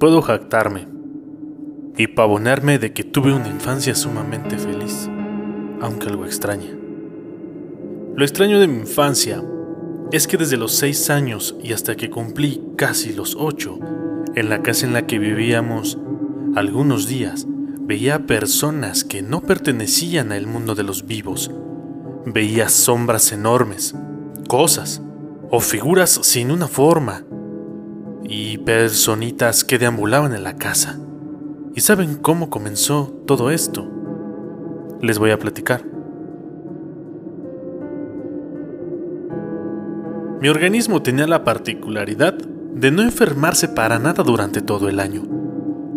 [0.00, 0.88] puedo jactarme
[1.98, 5.10] y pavonarme de que tuve una infancia sumamente feliz,
[5.82, 6.70] aunque algo extraña.
[8.16, 9.44] Lo extraño de mi infancia
[10.10, 13.78] es que desde los seis años y hasta que cumplí casi los ocho,
[14.34, 15.98] en la casa en la que vivíamos,
[16.56, 17.46] algunos días
[17.80, 21.50] veía personas que no pertenecían al mundo de los vivos.
[22.24, 23.94] Veía sombras enormes,
[24.48, 25.02] cosas
[25.50, 27.24] o figuras sin una forma
[28.30, 31.00] y personitas que deambulaban en la casa.
[31.74, 33.90] ¿Y saben cómo comenzó todo esto?
[35.02, 35.84] Les voy a platicar.
[40.40, 45.22] Mi organismo tenía la particularidad de no enfermarse para nada durante todo el año,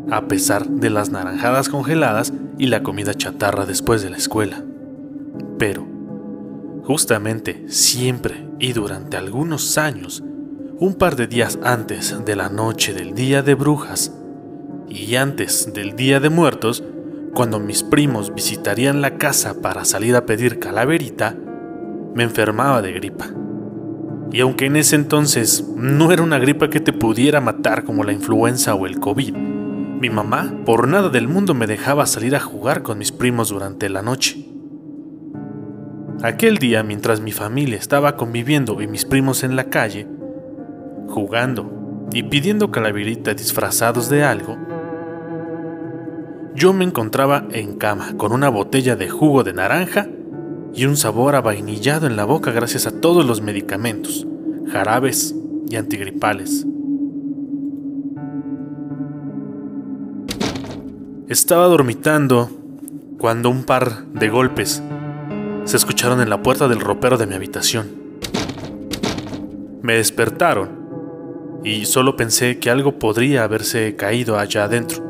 [0.10, 4.64] a pesar de las naranjadas congeladas y la comida chatarra después de la escuela.
[5.60, 5.86] Pero,
[6.84, 10.24] justamente siempre y durante algunos años,
[10.84, 14.12] un par de días antes de la noche del Día de Brujas
[14.90, 16.84] y antes del Día de Muertos,
[17.34, 21.38] cuando mis primos visitarían la casa para salir a pedir calaverita,
[22.14, 23.28] me enfermaba de gripa.
[24.34, 28.12] Y aunque en ese entonces no era una gripa que te pudiera matar como la
[28.12, 32.84] influenza o el COVID, mi mamá por nada del mundo me dejaba salir a jugar
[32.84, 34.50] con mis primos durante la noche.
[36.24, 40.08] Aquel día, mientras mi familia estaba conviviendo y mis primos en la calle,
[41.08, 44.58] jugando y pidiendo calaverita disfrazados de algo,
[46.56, 50.08] yo me encontraba en cama con una botella de jugo de naranja
[50.74, 54.28] y un sabor avainillado en la boca gracias a todos los medicamentos,
[54.72, 55.36] jarabes
[55.70, 56.66] y antigripales.
[61.28, 62.50] Estaba dormitando
[63.18, 64.84] cuando un par de golpes
[65.64, 67.88] se escucharon en la puerta del ropero de mi habitación.
[69.82, 70.83] Me despertaron
[71.64, 75.04] y solo pensé que algo podría haberse caído allá adentro.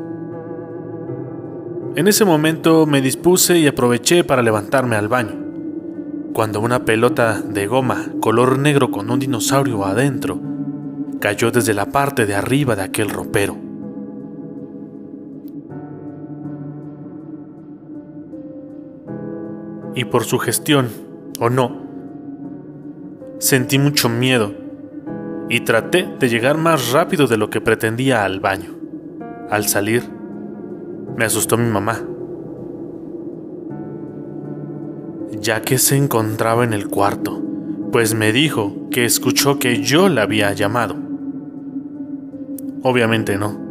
[1.96, 5.44] En ese momento me dispuse y aproveché para levantarme al baño
[6.32, 10.40] cuando una pelota de goma color negro con un dinosaurio adentro
[11.20, 13.56] cayó desde la parte de arriba de aquel ropero.
[19.94, 20.88] Y por su gestión,
[21.38, 21.86] o no,
[23.38, 24.63] sentí mucho miedo
[25.48, 28.74] y traté de llegar más rápido de lo que pretendía al baño.
[29.50, 30.08] Al salir,
[31.16, 32.00] me asustó mi mamá
[35.44, 37.40] ya que se encontraba en el cuarto,
[37.92, 40.96] pues me dijo que escuchó que yo la había llamado.
[42.82, 43.62] Obviamente no.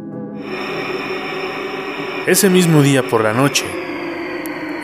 [2.26, 3.66] Ese mismo día por la noche,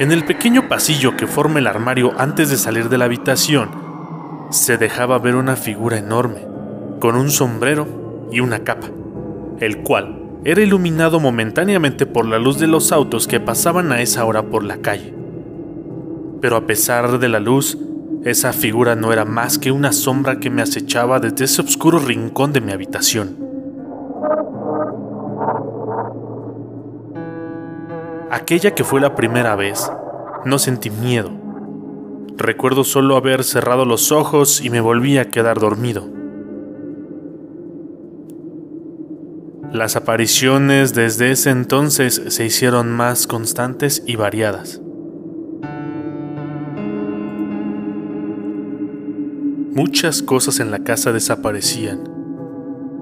[0.00, 3.70] en el pequeño pasillo que forma el armario antes de salir de la habitación,
[4.50, 6.46] se dejaba ver una figura enorme,
[7.00, 8.88] con un sombrero y una capa,
[9.58, 14.24] el cual era iluminado momentáneamente por la luz de los autos que pasaban a esa
[14.24, 15.20] hora por la calle
[16.40, 17.78] pero a pesar de la luz,
[18.24, 22.52] esa figura no era más que una sombra que me acechaba desde ese oscuro rincón
[22.52, 23.36] de mi habitación.
[28.30, 29.90] Aquella que fue la primera vez,
[30.44, 31.30] no sentí miedo.
[32.36, 36.19] Recuerdo solo haber cerrado los ojos y me volví a quedar dormido.
[39.72, 44.80] Las apariciones desde ese entonces se hicieron más constantes y variadas.
[49.72, 52.02] Muchas cosas en la casa desaparecían.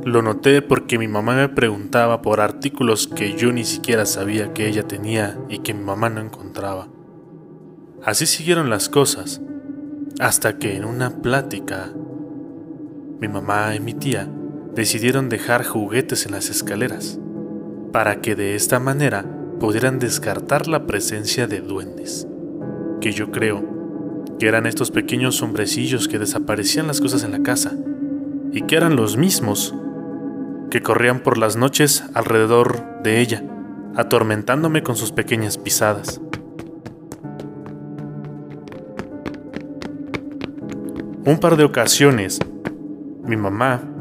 [0.05, 4.69] Lo noté porque mi mamá me preguntaba por artículos que yo ni siquiera sabía que
[4.69, 6.89] ella tenía y que mi mamá no encontraba.
[8.05, 9.41] Así siguieron las cosas,
[10.21, 11.91] hasta que en una plática,
[13.21, 14.29] mi mamá y mi tía
[14.79, 17.19] decidieron dejar juguetes en las escaleras,
[17.91, 19.25] para que de esta manera
[19.59, 22.29] pudieran descartar la presencia de duendes,
[23.01, 23.65] que yo creo
[24.39, 27.77] que eran estos pequeños hombrecillos que desaparecían las cosas en la casa,
[28.53, 29.75] y que eran los mismos
[30.71, 33.43] que corrían por las noches alrededor de ella,
[33.97, 36.21] atormentándome con sus pequeñas pisadas.
[41.25, 42.39] Un par de ocasiones,
[43.25, 43.97] mi mamá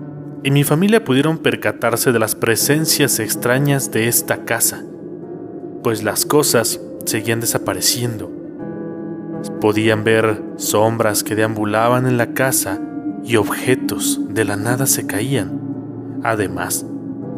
[0.48, 4.82] y mi familia pudieron percatarse de las presencias extrañas de esta casa,
[5.84, 8.32] pues las cosas seguían desapareciendo
[9.60, 12.80] Podían ver sombras que deambulaban en la casa
[13.26, 15.60] y objetos de la nada se caían.
[16.24, 16.86] Además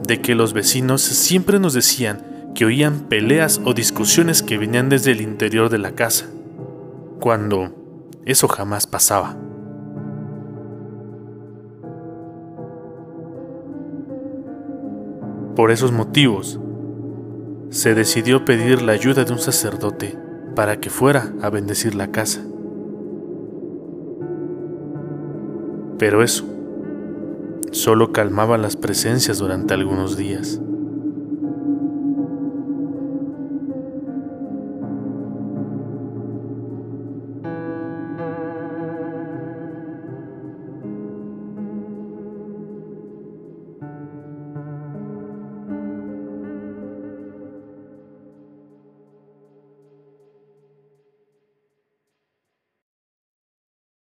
[0.07, 5.13] de que los vecinos siempre nos decían que oían peleas o discusiones que venían desde
[5.13, 6.27] el interior de la casa,
[7.19, 7.73] cuando
[8.23, 9.48] eso jamás pasaba.
[15.59, 16.57] Por esos motivos,
[17.69, 20.17] se decidió pedir la ayuda de un sacerdote
[20.55, 22.41] para que fuera a bendecir la casa.
[25.97, 26.45] Pero eso
[27.73, 30.61] solo calmaba las presencias durante algunos días.